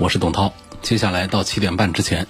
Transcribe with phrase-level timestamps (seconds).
[0.00, 0.54] 我是董涛。
[0.80, 2.26] 接下来到七点半之前，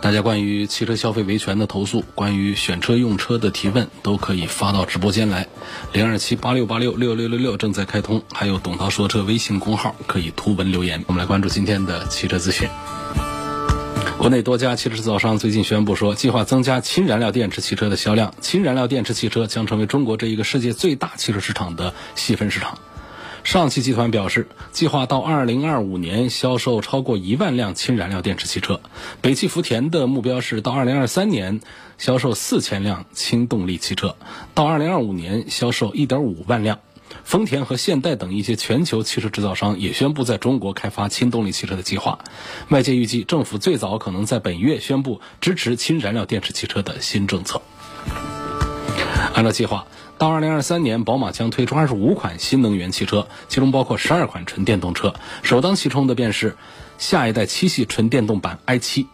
[0.00, 5.46] 大家关于汽车消费维权的投诉，关于选车用车的提问，都可以发到直播间来。
[5.92, 11.04] 零二七八六八六六六六六正在开通，还有董涛说车微信公号可以图文留言。
[11.06, 12.68] 我们来关注今天的汽车资讯。
[14.18, 22.76] 国内多家汽车制造商最近宣布说，计划增加氢燃料电池汽车的销量，氢燃料电池汽车将成为中国这一个世界最大汽车市场的细分市场。
[23.44, 28.80] 上汽集团表示，计划到2025年销售超过一万辆氢燃料电池汽车。
[29.20, 31.60] 北汽福田的目标是到2023年
[31.98, 34.16] 销售四千辆氢动力汽车，
[34.54, 36.78] 到2025年销售1.5万辆。
[37.24, 42.20] 丰田和现代等一些全球汽车制造商也宣布在中国开发氢动力汽车的计划。
[42.68, 47.60] 外界预计，政府最早可能在本月宣布支持氢燃料电池汽车的新政策。
[49.34, 49.86] 按照计划。
[50.22, 55.14] 到二零二三年，宝马将推出二十五款新能源汽车，其中包括十二款纯电动车。
[55.42, 56.56] 首当其冲的便是
[56.96, 59.06] 下一代七系纯电动版 i7。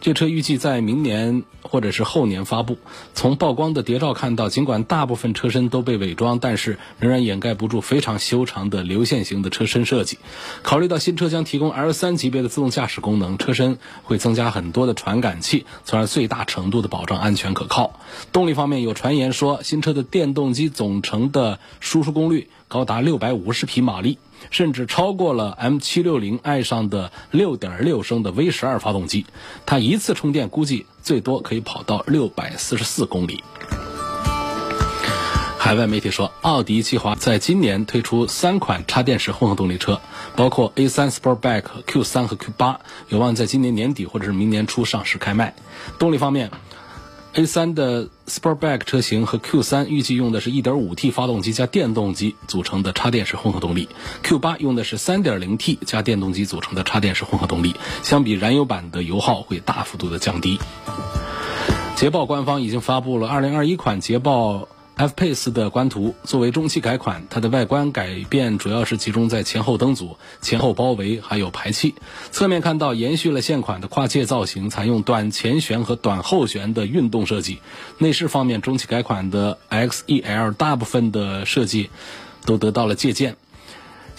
[0.00, 2.78] 这车预计在明年或者是后年发布。
[3.14, 10.18] 从曝光的谍照看到，尽管大部分车身都被伪装，但是仍然掩盖不住非常修长的流线型的车身设计。
[10.62, 17.98] 考虑到新车将提供 L3 级别的自动驾驶功能，车身会增加很多的传感器，从而最大程度的保障安全可靠。
[18.32, 24.16] 动力方面，有传言说新车的电动机总成的输出功率高达六百五十匹马力。
[24.48, 29.26] 甚至超过了 M760i 上的6.6升的 V12 发动机，
[29.66, 33.44] 它一次充电估计最多可以跑到644公里。
[35.58, 40.00] 海外媒体说，奥迪计划在今年推出三款插电式混合动力车，
[40.34, 42.76] 包括 A3 Sportback、Q3 和 Q8，
[43.10, 45.54] 有望在今年年底或者是明年初上市开卖。
[45.98, 46.50] 动力方面。
[47.34, 53.88] A3 的 Sportback 车型和 Q3 预计用的是 1.5T 发动机加电动机组成的插电式混合动力
[54.24, 60.58] ，Q8 用的是 3.0T 加电动机组成的插电式混合动力，相比燃油版的油耗会大幅度的降低。
[61.94, 64.66] 捷豹官方已经发布了2021款捷豹。
[65.00, 71.94] F-Pace 的官图作为中期改款，它的外观改变主要是集中在前后灯组、前后包围还有排气。
[72.30, 77.60] 侧面看到延续了现款的跨界造型，采用短前悬和短后悬的运动设计。
[77.96, 81.88] 内饰方面，中期改款的 X-E-L 大部分的设计
[82.44, 83.36] 都得到了借鉴。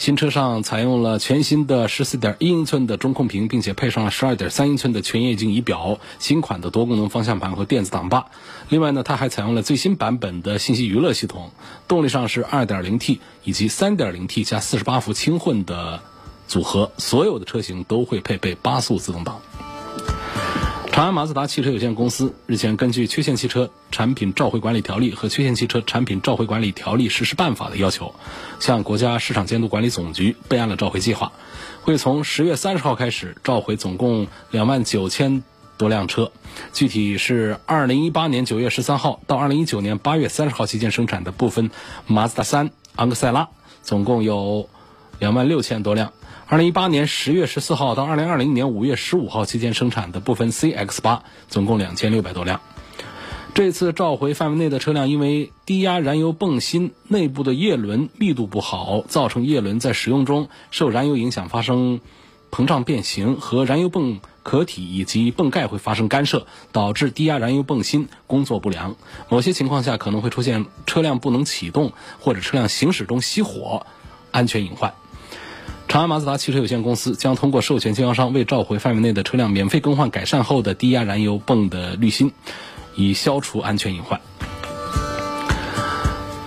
[0.01, 8.25] 新车上采用了全新的十四点一英寸的中控屏，并且配上了十二点三英寸的全液晶仪表、新款的多功能方向盘和电子挡把。
[8.69, 11.51] 另外呢，它还采用了最新版本的信息娱乐系统。
[11.87, 16.01] 动力上是二点零 T 以及三点零 T 加四十八伏轻混的
[16.47, 19.39] 组合，所有的车型都会配备八速自动挡。
[20.91, 28.13] 长安马自达汽车有限公司日前根据《缺陷汽车产品召回管理条例》和《缺陷汽车产品召回管理条例实施办法》的要求，
[28.59, 31.31] 向国家市场监督管理总局备案了召回计划，
[31.83, 35.43] 会从十月三十号开始召回总共两万九千
[35.77, 36.33] 多辆车，
[36.73, 41.71] 具体是二零一八年九月十三号到二零一九年八月三十号期间生产的部分
[42.05, 43.47] 马自达三、昂克赛拉，
[43.81, 44.69] 总共有
[45.21, 46.13] 两万六千多辆。
[46.47, 52.59] 二零一八年十月十四号到二零二零年五月十五号期间生产的部分 CX 八，总共两千六百多辆。
[53.53, 62.01] 这次召回范围内的车辆，因为低压燃油泵芯内部的叶轮密度不好，造成叶轮在使用中受燃油影响发生
[62.49, 68.95] 膨胀变形，和燃油泵壳体以及泵盖会发生干涉，导致低压燃油泵芯工作不良。
[69.29, 73.85] 某些情况下可能会出现车辆不能启动或者车辆行驶中熄火，
[74.31, 74.95] 安全隐患。
[75.91, 82.31] 长安马自达汽车有限公司将通过授权经销商为召回范围内的车辆免费更换改善后的低压燃油泵的滤芯，
[82.95, 84.21] 以消除安全隐患。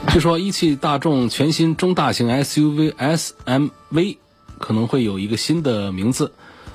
[0.09, 4.17] 据说一汽大众全新中大型 SUV SMV
[4.59, 6.33] 可能会有一个新的名字。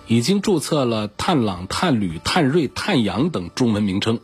[0.09, 4.19] 已经注册了探朗、探旅、探锐、探阳等中文名称，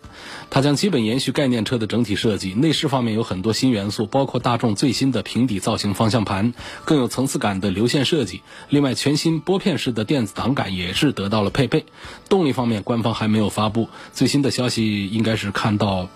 [0.49, 2.55] 它将基本延续概念车的整体设计。
[2.55, 6.55] 内饰方面有很多新元素，包括大众最新的平底造型方向盘，
[6.85, 8.41] 更有层次感的流线设计。
[8.69, 11.85] 另外，全新拨片式的电子挡杆也是得到了配备。
[12.29, 16.09] 动力方面，官方还没有发布最新的消息，应该是看到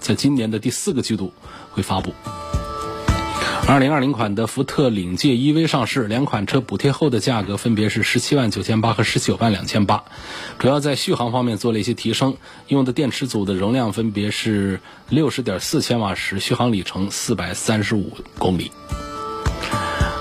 [0.00, 1.32] 在今年的第四个季度
[1.70, 2.12] 会发布。
[3.66, 10.04] 二零二零款的福特领界 EV 上市，两款车补贴后的价格分别是十七万九千八和十九万两千八，
[10.58, 12.36] 主要在续航方面做了一些提升，
[12.68, 18.70] 用的电池组的容量分别是六十点四千瓦时，续航里程四百三十五公里。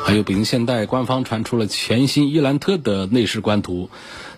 [0.06, 3.90] 还有北京现代官方传出了全新伊兰特的内饰官图。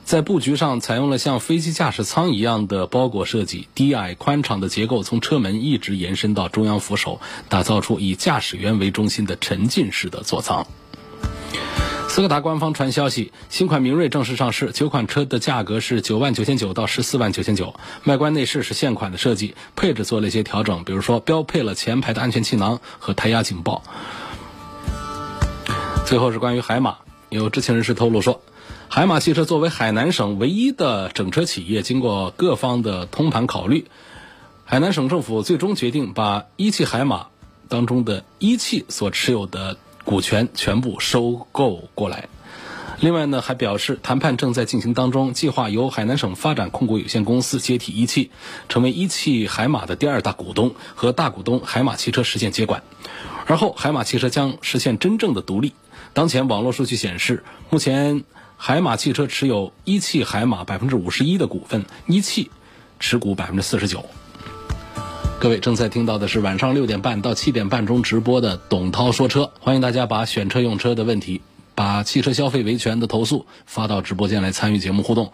[0.06, 7.20] 在布局上采用了像飞机驾驶舱一样的包裹设计，低矮宽敞的结构从车门一直延伸到中央扶手，
[7.50, 10.68] 打造出以驾驶员为中心的沉浸式的座舱。
[12.08, 17.74] 斯柯达官方传消息，新款明锐正式上市，九款车的价格是九万九千九到十四万九千九，
[18.04, 23.82] 外观内饰是现款的设计，配置做了一些调整，比如说标配了前排的安全气囊和胎压警报。
[26.06, 26.98] 最后是关于海马，
[27.30, 28.40] 有知情人士透露说。
[28.96, 33.88] 海马汽车作为海南省唯一的整车企业，经过各方的通盘考虑，
[34.64, 37.28] 海南省政府最终决定把一汽海马
[37.68, 39.76] 当中的一汽所持有的
[40.06, 42.30] 股权全部收购过来。
[43.02, 48.32] 另外呢，还表示谈判正在进行当中，计划由海南省发展控股有限公司接替一汽，
[48.70, 52.82] 成为一汽海马的第二大股东，和大股东海马汽车实现接管。
[53.46, 55.74] 而后，海马汽车将实现真正的独立。
[56.14, 58.24] 当前网络数据显示，目前。
[58.58, 62.50] 海马汽车持有一汽海马百分之五十一的股份，一汽
[63.00, 64.06] 持股百分之四十九。
[65.40, 71.42] 各位正在听到的是晚上六点半到七点半中直播的董涛说车，欢迎大家把选车用车的问题、
[71.76, 75.32] 把汽车消费维权的投诉发到直播间来参与节目互动。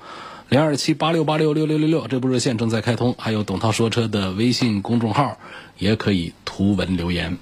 [0.49, 5.37] 零二七八六八六六六六六这部热线正在开通，还有董涛说车的微信公众号
[5.77, 7.37] 也可以图文留言。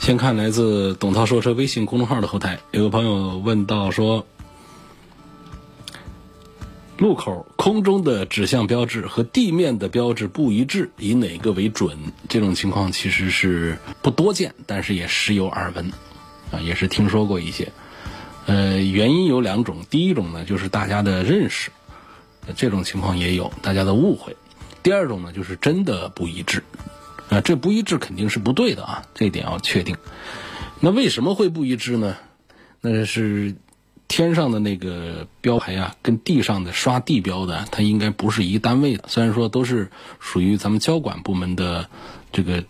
[0.00, 4.26] 先看来自董涛说车微信公众号的后台，有个朋友问到说。
[7.02, 11.98] 路口空中的指向标志和地面的标志不一致，以哪个为准？
[12.28, 15.90] 这种情况其实是不多见，但是也时有耳闻，
[16.52, 17.72] 啊，也是听说过一些。
[18.46, 21.72] 呃，原因有两种，第一种呢就是大家的认识，
[22.54, 24.34] 这种情况也有大家的误会；
[24.84, 26.62] 第二种呢就是真的不一致，
[27.30, 29.96] 啊，这不一致肯定是不对的啊，这点要确定。
[30.78, 32.16] 那为什么会不一致呢？
[32.80, 33.56] 那是。
[34.12, 39.04] 天上的那个标牌啊，跟地上的刷地标的，它应该不是一单位的。
[39.08, 41.88] 虽然说都是属于咱们交管部门的
[42.30, 42.62] 这个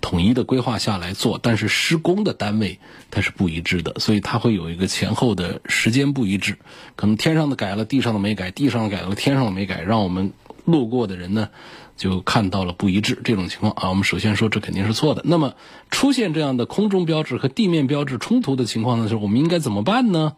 [0.00, 2.80] 统一的规划下来做，但是施工的单位
[3.12, 6.58] 它是不一致的，所以它会有一个前后的时间不一致。
[6.96, 10.32] 可能天上的改了，地上的没改；地上的改了，天上的没改，让我们
[10.64, 11.48] 路过的人呢
[11.96, 13.88] 就看到了不一致这种情况啊。
[13.88, 15.22] 我们首先说这肯定是错的。
[15.24, 15.54] 那么
[15.92, 20.34] 出现这样的空中标志和地面标志冲突的情况的时候，我们应该怎么办呢？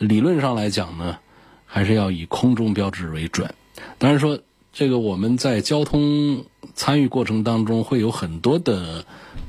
[0.00, 1.18] 理论上来讲呢，
[1.66, 3.54] 还是要以空中标志为准。
[3.98, 4.40] 当然说，
[4.72, 9.04] 这个我们在交通参与过程当中会有很多的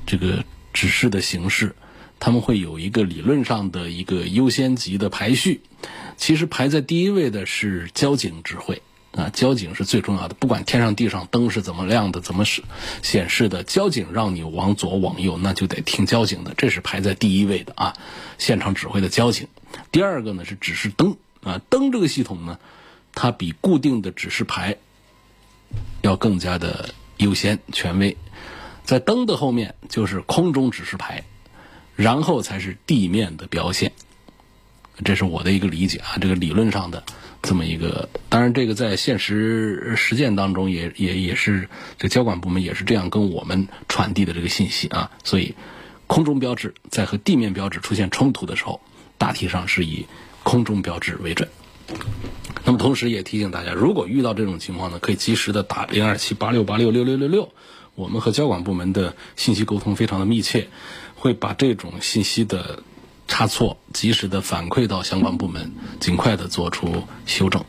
[0.05, 0.43] 这个
[0.73, 1.73] 指示的形式，
[2.19, 5.61] 他们会有一个理论上的一个优先级的排序。
[6.17, 8.81] 其实排在第一位的是交警指挥。
[9.11, 12.63] 啊，交警是最重要的，不管天上地上灯是怎么亮的，怎么是
[13.01, 17.93] 显示的，交警让你往左往右，那就得听交警的，这是排在第一位的啊。
[18.37, 19.49] 现场指挥的交警，
[19.91, 22.57] 第二个呢是指示灯啊，灯这个系统呢，
[23.13, 24.77] 它比固定的指示牌
[26.01, 28.15] 要更加的优先权威，
[28.85, 31.25] 在灯的后面就是空中指示牌，
[31.97, 33.91] 然后才是地面的标线，
[35.03, 37.03] 这是我的一个理解啊，这个理论上的。
[37.43, 45.55] 这么一个，当然这个在现实实践当中也也也是这个交管部门也是这样跟我们传递的这个信息啊，所以
[46.05, 48.79] 空中标志在和地面标志出现冲突的时候，
[49.17, 50.05] 大体上是以
[50.43, 51.49] 空中标志为准。
[52.63, 57.51] 那么同时也提醒大家，如果遇到这种情况呢，可以及时的打零二七八六八六六六六六，
[57.95, 60.67] 我们和交管部门的信息沟通非常的密切，
[61.15, 62.83] 会把这种信息的。
[63.31, 65.71] 差错及时的反馈到相关部门，
[66.01, 67.63] 尽快的做出修正。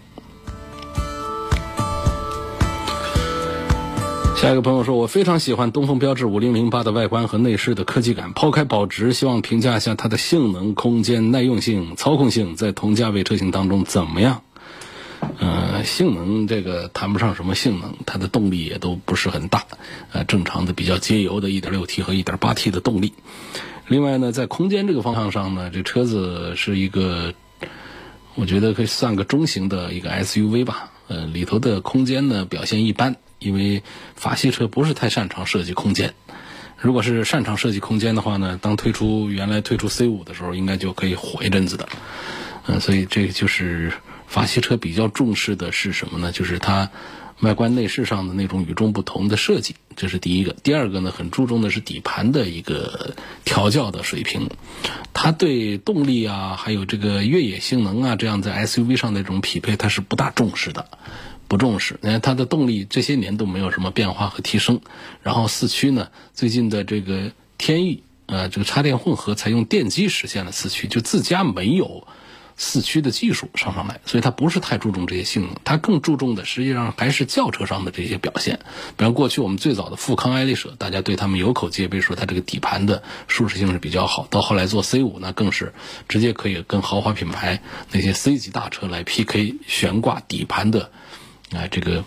[4.36, 8.32] 下一个朋友说，我非常喜欢东风标致五零零八的外观和内饰的科技感。
[8.32, 14.42] 抛开保值，希望评价一下它的性能、空间、耐用性、操控性，在同价位车型当中怎么样？
[15.38, 19.64] 呃，性能这个谈不上什么性能，它的动力也都不是很大，
[20.10, 23.12] 呃，正常的比较节油的 1.6T 和 1.8T 的动力。
[23.92, 27.34] 另外呢，在空间这个方向上呢，这车子是一个，
[28.34, 30.90] 我觉得可以算个中型的一个 SUV 吧。
[31.08, 33.82] 呃，里头的空间呢表现一般，因为
[34.14, 36.14] 法系车不是太擅长设计空间。
[36.78, 41.86] 如果是擅长设计空间的话呢，当推出原来推出 C5 的时候，应该就可以火一阵子的。
[42.68, 43.92] 嗯，所以这个就是
[44.26, 46.32] 法系车比较重视的是什么呢？
[46.32, 46.88] 就是它
[47.40, 50.54] 外观内饰上的那种与众不同的设计，这是第一个。
[50.62, 54.48] 第二个呢，很注重的是底盘的一个调教的水平。
[55.12, 60.86] 它对动力啊，还有这个越野性能啊，这样在 SUV 上的这种匹配，它是不大重视的，
[61.48, 61.98] 不重视。
[62.00, 64.80] 你看它的动力这些年都没有什么变化和提升。
[65.22, 72.06] 然后四驱呢，最近的这个天翼，呃，这个插电混合采用电机实现了四驱，就自家没有。
[72.56, 78.60] 四驱的技术上上来，所以它不是太注重这些性能，它更注重的实际上还是轿车上的这些表现。
[78.96, 84.26] 比方过去我们最早的富康、爱丽舍，大家对他们有口皆碑，说它这个底盘的舒适性是比较好。
[84.30, 85.74] 到后来做 C 五呢，更是
[86.08, 90.90] 直接可以跟豪华品牌那些 C 级大车来 PK 悬挂底盘的，
[91.52, 92.04] 啊这个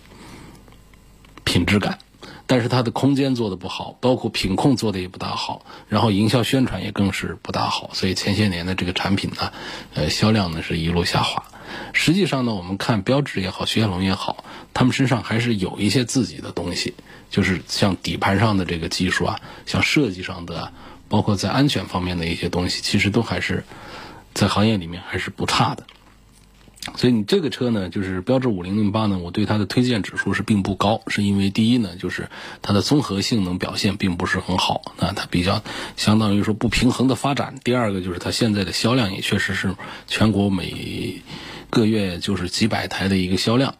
[1.43, 1.99] 品质感。
[2.47, 9.51] 但是它的空间做的不好，包括品控做的也不大好，然后营销宣传也更是不大好，所以前些年的这个产品呢，
[9.93, 11.43] 呃，销量呢是一路下滑。
[11.93, 16.93] 实际上呢，我们看标致也好，雪铁龙也好，他们身上还是有一些自己的东西，
[17.31, 20.71] 就是像底盘上的这个技术啊，像设计上的，
[21.09, 23.65] 包括在安全方面的一些东西，其实都还是
[24.33, 25.85] 在行业里面还是不差的。
[26.95, 32.29] 所以你这个车呢，就是标致五零零八呢，我对它的推荐指数是并不高，是因为第一呢，就是
[32.61, 35.63] 它的综合性能表现并不是很好，那它比较
[35.97, 37.55] 相当于说不平衡的发展。
[37.63, 39.75] 第二个就是它现在的销量也确实是
[40.07, 41.21] 全国每
[41.71, 43.75] 个月就是几百台的一个销量，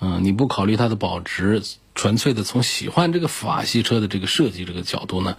[0.00, 1.62] 嗯，你不考虑它的保值，
[1.94, 5.36] 纯粹的从喜欢这个法系车的这个设计这个角度呢，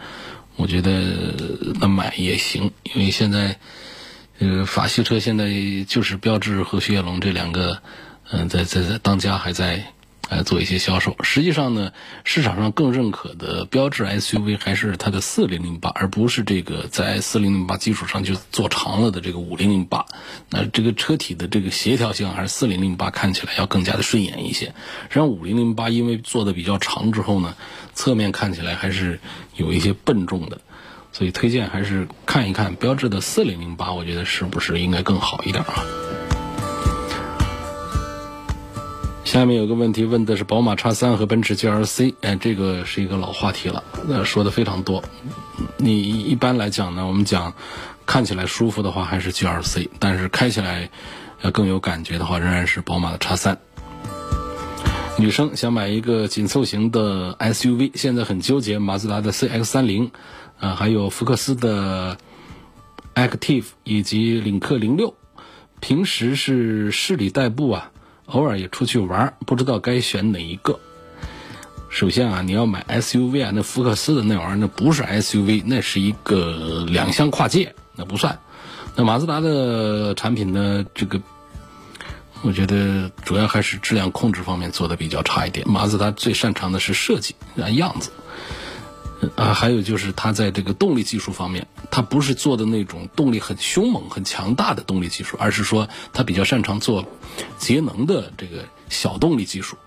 [0.55, 1.35] 我觉得
[1.79, 3.57] 那买也行，因为现在。
[4.41, 5.51] 呃，法系车现在
[5.87, 7.79] 就是标致和雪铁龙这两个，
[8.31, 9.85] 嗯，在在在当家还在，
[10.29, 11.15] 呃，做一些销售。
[11.21, 11.91] 实际上呢，
[12.23, 20.07] 市场上更认可的标致 SUV 还是它的四零零八，而不是这个在四零零八基础上就做长了的这个五零零八。
[20.49, 24.65] 那这个车体的这个协调性还是四零零八看起来要更加的顺眼一些。
[24.65, 27.53] 实际上五零零八因为做的比较长之后呢，
[27.93, 29.19] 侧面看起来还是
[29.55, 30.61] 有一些笨重的。
[31.11, 35.83] 所以推荐还是看一看标致的四零零八，我觉得是不是应该更好一点啊？
[39.23, 45.03] 下面有个问题问的是宝马叉三和奔驰 GLC，哎，这个是一个老话题了，那说的非常多。
[45.77, 47.53] 你一般来讲呢，我们讲
[48.05, 50.89] 看起来舒服的话还是 GLC，但是开起来
[51.41, 53.57] 要更有感觉的话，仍然是宝马的叉三。
[55.17, 60.11] 女生想买一个紧凑型的 SUV，现在很纠结马自达的 CX 三零。
[60.61, 62.17] 啊，还有福克斯的
[63.15, 65.15] Active 以及领克零六，
[65.79, 67.91] 平时是市里代步啊，
[68.27, 70.79] 偶尔也出去玩，不知道该选哪一个。
[71.89, 78.39] 首先啊，你要买 SUV 啊，那福克斯的那玩意儿那不是 SUV，那是一个两厢跨界，那不算。
[78.95, 81.19] 那马自达的产品呢，这个
[82.43, 85.67] 我觉得主要还是质量控制方面做的比较差一点。
[85.67, 88.11] 马自达最擅长的是设计啊样子。
[89.35, 97.05] 啊，还有就是它在这个动力技术方面，它不是做的那种动力很凶猛、很强大的动力技术，而是说它比较擅长做
[97.57, 99.77] 节能的这个小动力技术。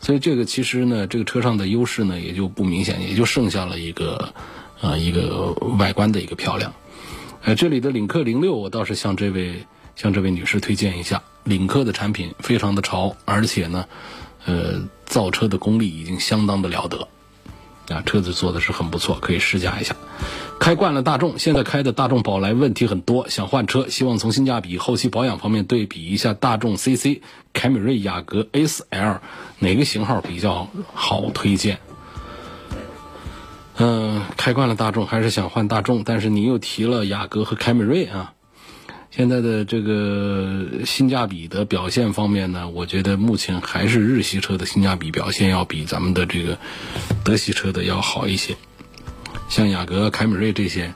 [0.00, 4.32] 所以这个其实呢，这个车上的优势呢也就不明显，也就剩下了一个
[4.80, 6.72] 啊一个外观的一个漂亮。
[7.42, 9.66] 呃，这里的领克零六，我倒是向这位
[9.96, 13.86] 向这位女士推荐一下，领克的产品非常的潮，而且呢，
[14.44, 17.08] 呃，造车的功力已经相当的了得。
[17.88, 19.96] 啊，车子做的是很不错，可以试驾一下。
[20.60, 29.20] 开惯了大众，现在开的大众宝来问题很多，想换车，希望从性价比、后期保养方面对比一下大众 CC、凯美瑞、雅阁 A4L
[29.60, 31.78] 哪个型号比较好推荐。
[33.76, 38.32] 嗯，开惯了大众，还是想换大众，但是你又提了雅阁和凯美瑞啊。
[39.10, 46.58] 现在的这个性价比的表现方面呢，我觉得目前还是日系车的性价比表现要比咱们的这个
[47.24, 48.56] 德系车的要好一些。
[49.48, 50.92] 像雅阁、凯美瑞这些，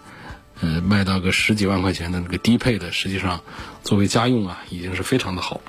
[0.60, 3.40] 呃，卖到个十几万块钱的那个低配的，实际上
[3.82, 5.62] 作为家用啊，已经是非常的好。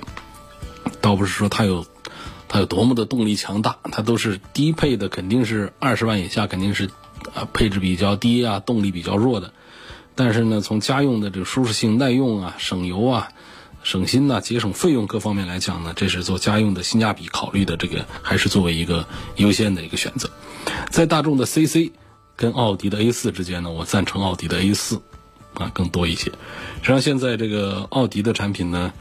[0.99, 1.85] 倒不是说它有
[2.49, 6.89] 它有多么的动力强大，它都是低配的，肯定是二十万以下，肯定是
[7.33, 9.53] 啊配置比较低啊，动力比较弱的。
[10.15, 13.29] 但是呢，从家用的这个舒适性、耐用啊、省油啊、
[13.83, 20.29] 省心呐、节省费用各方面来讲呢，这是做家用的性价比考虑的，这个还是作为一个优先的一个选择。
[20.91, 21.91] 在大众的 CC
[22.35, 25.01] 跟奥迪的 A 四之间呢，我赞成奥迪的 A 四
[25.55, 26.25] 啊更多一些。
[26.25, 26.31] 实
[26.81, 28.93] 际上，现在这个奥迪的产品呢，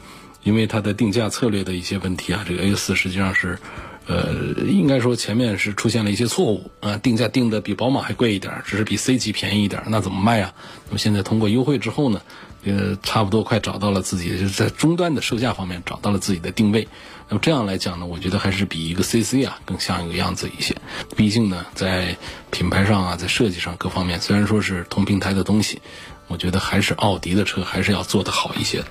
[0.43, 3.59] 因为它的定价策略的一些问题啊，这个 A 四实际上是。
[4.05, 4.33] 呃，
[4.67, 10.53] 应该说前面是出现了一些错误啊，定价定的比宝马还贵一点，只是比 C 级便宜一点，那怎么卖啊？
[10.87, 12.21] 那么现在通过优惠之后呢，
[12.65, 16.87] 呃，差不多快找到了自己，就是在终端的售价方面找到了自己的定位。
[17.29, 20.75] 那么这样来讲呢，我觉得还是比一个 CC 啊更像一个样子一些。
[21.15, 22.17] 毕竟呢，在
[22.51, 25.81] 品牌上啊，在设计上各方面，虽然说是同平台的东西，
[26.27, 28.85] 我觉得还是奥迪的车还是要做得好一些的。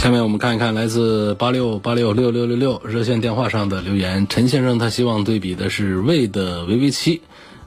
[0.00, 4.26] 下面我们看一看来自八六八六六六六六热线电话上的留言。
[4.30, 7.20] 陈先生他希望对比的是魏的 VV 七，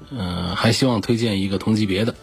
[0.09, 2.15] 嗯，还希望推荐一个同级别的。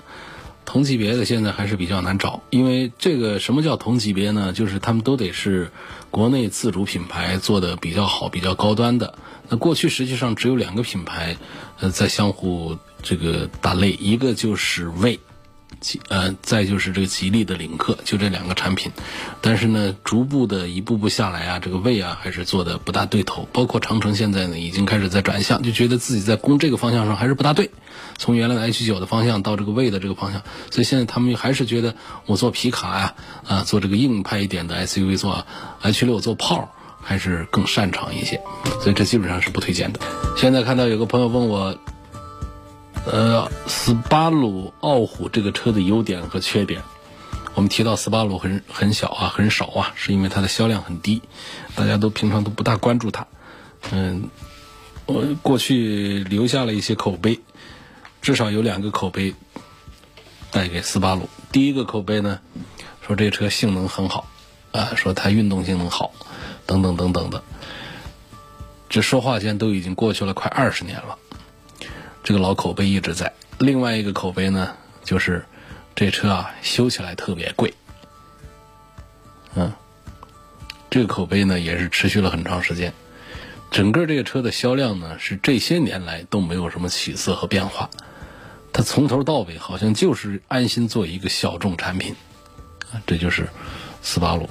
[0.65, 4.53] 同级别的现在还是比较难找，因为这个什么叫同级别呢？
[4.53, 5.71] 就是他们都得是
[6.11, 9.15] 国内自主品牌做的比较好、比较高端的。
[9.49, 11.37] 那过去实际上只有两个品牌，
[11.79, 15.21] 呃，在相互这个打擂，一个就是魏。
[15.81, 18.93] 吉呃，再就是这个吉利的领克，就这两个产品，
[19.41, 23.49] 但是呢，逐步的一步步下来啊，这个位啊还是做的不大对头。
[23.53, 27.71] 包括长城现在呢，已经开始在转向，就觉得自己在攻这个方向上还是不大对。
[28.19, 31.95] 从原来的 H 九的方向到这个位的这个方向，所以现在他们还是觉得
[32.27, 33.15] 我做皮卡呀，
[33.47, 35.47] 啊，做这个硬派一点的 SUV，做
[35.81, 36.69] H 六做炮
[37.01, 38.41] 还是更擅长一些。
[38.83, 40.01] 所以这基本上是不推荐的。
[40.37, 41.79] 现在看到有个朋友问我。
[43.07, 46.83] 呃，斯巴鲁傲虎这个车的优点和缺点，
[47.55, 51.23] 我们提到斯巴鲁很很小啊，很少啊，是因为它的销量很低，
[51.75, 53.27] 大家都平常都不大关注它。
[53.91, 54.29] 嗯，
[55.07, 57.41] 我过去留下了一些口碑，
[58.21, 59.35] 至少有两个口碑
[60.51, 61.29] 带给斯巴鲁。
[61.51, 62.39] 第一个口碑呢，
[63.05, 64.29] 说这车性能很好，
[64.73, 66.13] 啊，说它运动性能好，
[66.67, 67.43] 等等等等的。
[68.89, 71.19] 这说话间都已经过去了快二十年了。
[72.23, 73.33] 这个老口碑一直在。
[73.59, 74.75] 另外一个口碑呢，
[75.05, 75.45] 就是
[75.95, 77.73] 这车啊修起来特别贵。
[79.55, 79.73] 嗯，
[80.91, 82.93] 这个口碑呢也是持续了很长时间。
[83.71, 87.89] 整个这个车的销量呢是这些年来都没有什么起色和变化。
[88.73, 92.15] 它从头到尾好像就是安心做一个小众产品。
[92.93, 93.49] 啊，这就是
[94.03, 94.49] 斯巴鲁。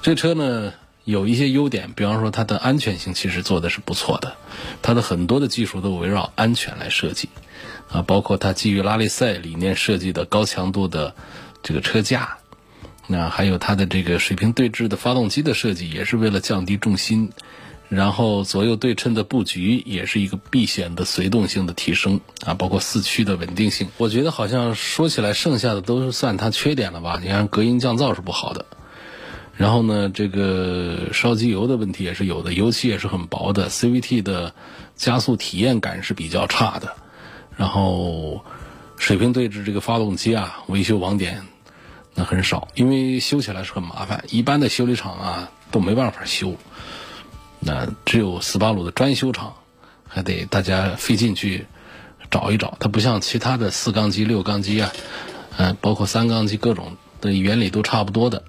[0.00, 0.72] 这车呢。
[1.04, 4.36] 有一些优点，比方说它的安全性其实做的是不错的，
[4.82, 7.28] 它的很多的技术都围绕安全来设计，
[7.90, 11.14] 啊，包括它基于拉力赛理念设计的高强度的
[11.62, 12.38] 这个车架，
[13.08, 17.32] 那还有它的这个水平对置的发动机的设计，也是为了降低重心，
[17.88, 27.18] 然后左右对称的布局也是一个避险的随动性的提升，啊，包括四驱的稳定性，我觉得好像说起来剩下的都是算它缺点了吧？
[27.20, 28.66] 你看隔音降噪是不好的。
[29.54, 34.54] 然后呢，这个烧机油的问题也是有的，油漆也是很薄的，CVT 的
[34.96, 36.94] 加速体验感是比较差的。
[37.56, 38.44] 然后
[38.96, 41.42] 水平对置这个发动机啊，维修网点
[42.14, 46.56] 那很少，因为修起来是很麻烦，一般的修理厂啊都没办法修。
[47.60, 49.52] 那只有斯巴鲁的专修厂，
[50.08, 51.66] 还得大家费劲去
[52.30, 52.76] 找一找。
[52.80, 54.92] 它不像其他的四缸机、六缸机啊，
[55.58, 58.42] 嗯，包括三缸机，各种的原理都差不多的。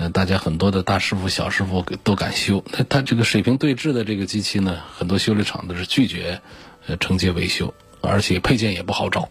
[0.00, 2.64] 那，大家很多的大师傅、小师傅都敢修。
[2.70, 6.40] 那它这个水平对置的这个机器呢，很多修理厂都是拒绝
[6.86, 9.28] 呃承接维修，而且配件也不好找。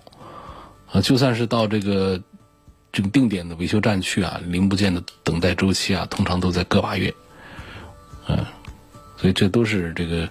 [0.91, 2.21] 啊，就算是到这个
[2.91, 7.13] 这个定点的维修站去啊，零部件的等待周期啊，通常都在个把月。
[8.27, 8.45] 嗯，
[9.15, 10.27] 所以这都是这个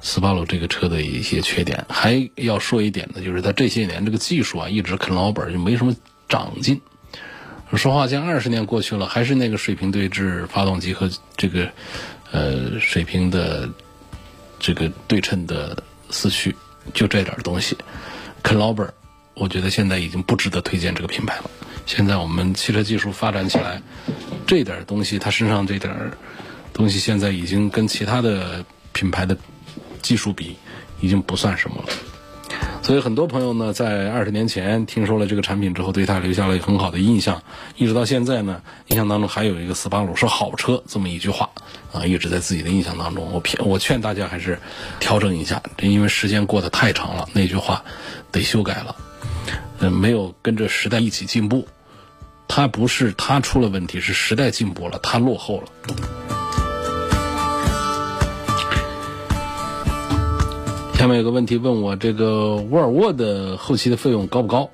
[0.00, 1.84] 斯巴鲁这个车的一些缺点。
[1.90, 5.94] 还要说一点呢，就是它这些年这个技术啊，一直啃老本，就没什么
[6.30, 6.80] 长进。
[7.74, 11.68] 说话间二十年过去了，还是那个水平对置发动机和这个
[12.30, 13.68] 呃水平的
[14.58, 15.76] 这个对称的
[16.10, 16.54] 四驱，
[16.94, 17.76] 就这点东西，
[18.42, 18.90] 啃老本
[19.34, 21.50] 我觉得现在已经不值得推荐这个品牌了。
[21.84, 23.82] 现在我们汽车技术发展起来，
[24.46, 25.94] 这点东西，它身上这点
[26.72, 29.36] 东西，现在已经跟其他的品牌的
[30.02, 30.56] 技术比，
[31.00, 31.88] 已经不算什么了。
[32.86, 37.42] 所以很多朋友呢，在二十年前听说了这个产品之后，对它留下了很好的印象，
[37.74, 41.50] 一直到现在呢，印象当中还有一个斯巴鲁是好车这么一句话
[41.92, 43.28] 啊，一直在自己的印象当中。
[43.32, 44.56] 我骗我劝大家还是
[45.00, 47.82] 调整一下，因为时间过得太长了，那句话
[48.30, 48.94] 得修改了。
[49.80, 51.66] 嗯，没有跟着时代一起进步，
[52.46, 56.45] 它不是它出了问题，是时代进步了，它落后了。
[60.96, 64.70] 下面有个问题问我，这个沃尔沃的后期的费用高不高？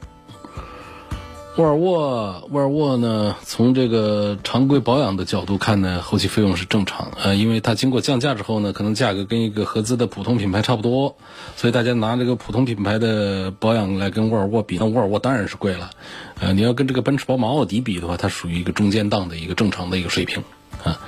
[1.56, 3.34] 沃尔沃，沃尔沃呢？
[3.44, 7.10] 从这个常规保养的角度看呢，后期费用是正常。
[7.20, 11.16] 呃，因为它经过降价之后呢，可能价格跟一个合资的普通品牌差不多，
[11.56, 15.90] 所以大家拿这个普通品牌的保养来跟沃尔沃比，那沃尔沃当然是贵了。
[16.38, 20.44] 呃，你要跟这个奔驰、宝马、奥迪比的话，它属于一个中间档的一个正常的一个水平
[20.84, 21.00] 啊。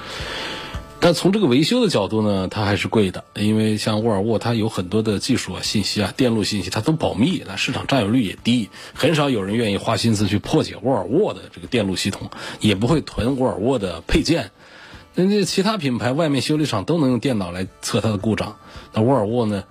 [1.05, 14.51] 但从这个维修的角度呢，它还是贵的，因为像沃尔沃，它有很多的技术啊、信息啊、电路信息，它都保密，那市场占有率也低，很少有人愿意花心思去破解沃尔沃的这个电路系统，也不会囤沃尔沃的配件。
[15.15, 18.57] 人家其他品牌外面修理厂都能用电脑来测它的故障，
[18.95, 19.65] 那沃尔沃呢？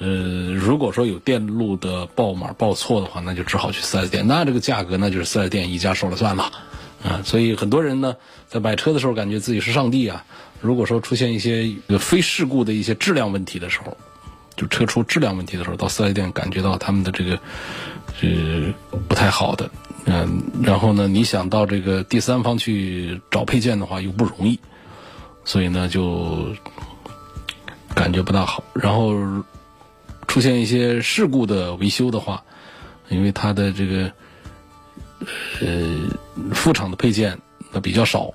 [0.00, 0.06] 呃，
[0.52, 6.52] 如果说有电路的报码报错的话，那就只好去四 S 店，那这个价格那就是四 S 店一家说了算了。
[7.04, 8.16] 啊，所以很多人呢，
[8.48, 10.24] 在买车的时候感觉自己是上帝啊。
[10.62, 13.94] 如果说出现一些非事故的一些质量问题的时候，
[14.56, 17.38] 就车出质量问题的时候，到四 S 店感觉到他们的这个
[18.18, 18.72] 是
[19.06, 19.70] 不太好的。
[20.06, 24.58] 嗯，然后呢，你想到这个第三方去找配件的话又不容易，
[25.44, 26.54] 所以呢就
[27.94, 28.64] 感觉不大好。
[28.72, 29.12] 然后
[30.26, 32.42] 出现一些事故的维修的话，
[33.10, 34.10] 因为它的这个。
[35.60, 36.08] 呃，
[36.52, 37.38] 副厂的配件
[37.72, 38.32] 那比较少，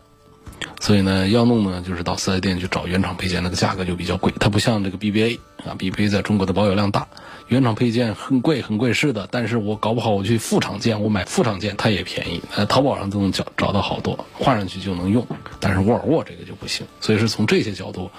[0.80, 4.34] 所以呢，要弄呢就是到四 S 店去找原厂配件，那个价格就比较贵。
[4.40, 7.08] 它不像这个 BBA 啊，BBA 在中国的保有量大，
[7.48, 15.26] 原厂配件很贵很贵是的，但是我搞不好我去副厂件，我买副厂件它也便宜，呃，淘宝上都能找找到好多，换上去就能用。
[15.60, 18.10] 但是沃尔沃这个就不行，所以是从这些角度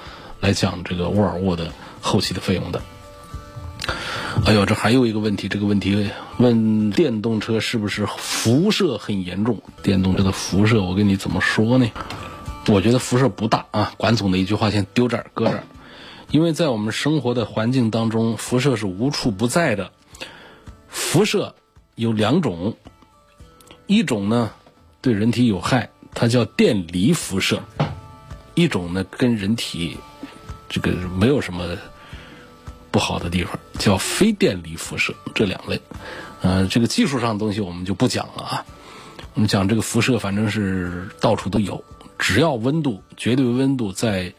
[0.41, 2.81] 来讲这个沃尔沃的后期的费用的。
[4.47, 9.61] 哎呦，这还有一个问题，这个问题问电动车是不是辐射很严重？
[9.83, 11.91] 电动车的辐射，我跟你怎么说呢？
[12.69, 13.93] 我觉得辐射不大啊。
[13.97, 15.65] 管总的一句话先丢这儿，搁这儿，
[16.31, 19.93] 因为在我们生活的环境当中，辐射是无处不在的。
[20.89, 21.55] 辐射
[21.95, 22.77] 有两种，
[23.87, 24.51] 一种呢
[25.03, 27.59] 对人体有害，它叫电离辐射；
[28.55, 29.99] 一种呢跟人体
[30.69, 31.77] 这个没有什么。
[32.91, 35.81] 不好的地方叫非电离辐射，这两类，
[36.43, 38.65] 呃，这个技术上的东西我们就不讲了啊。
[39.35, 41.85] 我们讲这个辐射，反正是到处都有，
[42.19, 44.35] 只要温度绝对温度在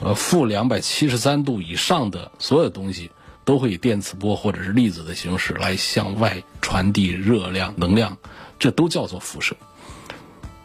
[0.00, 3.10] 呃负两百七十三度以上的所有东西，
[3.44, 8.18] 都会以电磁波或者是粒子的形式来向外传递热量、能量，
[8.58, 9.56] 这都叫做辐射。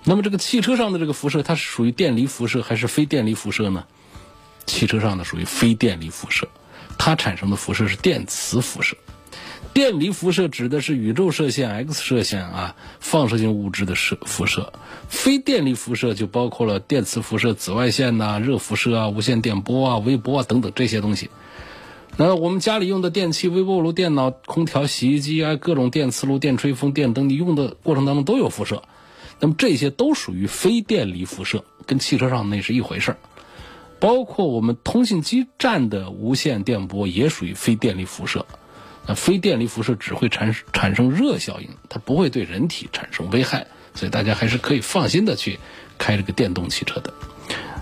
[0.04, 3.86] 那么这个汽车上的这个辐射，它是属于电离辐射还是非电离辐射呢？
[4.66, 6.50] 汽车上的属于非电离辐射。
[6.98, 8.98] 它产生的辐射是电磁辐射，
[9.74, 14.74] 电离辐射指的是宇宙射线、X 射线啊，放射性物质的射辐射。
[15.08, 21.30] 非电离辐射就包括了电磁辐射、紫外线呐、热辐射啊、无线电波啊、微波啊等等这些东西。
[22.18, 28.82] 那我们家里用的电器，微波炉、电脑、空调、洗衣机啊，各种电磁炉、电吹风、电灯，你用的过程当中都有辐射。
[29.40, 33.18] 那么这些都属于非电离辐射，跟汽车上那是一回事儿。
[34.00, 38.46] 包括我们通信基站的无线电波也属于非电力辐射，
[39.08, 45.60] 那非电力辐射只会产产生热效应，它不会对人体产生危害，所以大家还是可以放心的去
[45.98, 47.14] 开这个电动汽车的。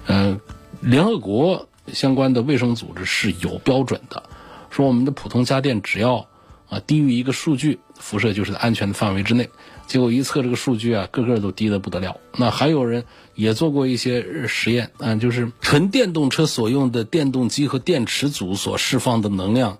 [0.07, 0.39] 呃，
[0.81, 4.23] 联合国相关的卫生组织是有标准的，
[4.69, 6.27] 说我们的普通家电只要
[6.69, 9.49] 啊低于一个数据，辐射就是在安全的范围之内。
[9.87, 12.17] 结果一测这个数据啊，个个都低的不得了。
[12.35, 19.77] 那还有人也做过一些实验啊，就是纯电动车所用的电动机和电池组所释放的能量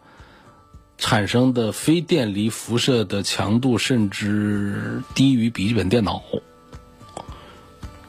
[0.98, 6.22] 产生的非电离辐射的强度，甚至低于笔记本电脑。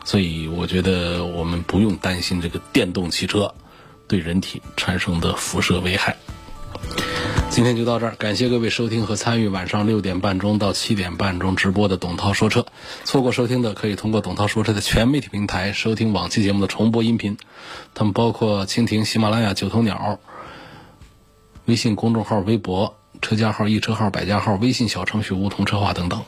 [0.04, 3.52] 所以我觉得我们不用担心这个电动汽车
[4.06, 6.16] 对人体产生的辐射危害。
[7.56, 12.66] 今天就到这儿，感谢各位收听和参与晚上六点半钟到七点半钟直播的董涛说车。
[13.04, 17.38] 错过收听的，可以通过董涛说车的全媒体平台收听往期节目的重播音频，
[17.94, 20.20] 他们包括蜻蜓、喜马拉雅、九头鸟、
[21.64, 26.22] 微信公众号、微博、车家号、易车号、百家号、微信小程序梧桐车话等等。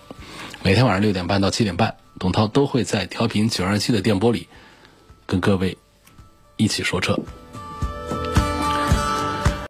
[0.63, 4.49] 每天晚上六点半到七点半，董涛都会在调频九二七的电波里
[5.27, 5.77] 跟各位
[6.57, 7.21] 一起说车。